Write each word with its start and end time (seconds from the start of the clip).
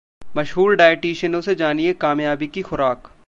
मशहूर 0.35 0.75
डायटिशियनों 0.75 1.41
से 1.41 1.55
जानिए 1.55 1.93
कामयाबी 2.01 2.47
की 2.47 2.61
खुराक 2.63 3.11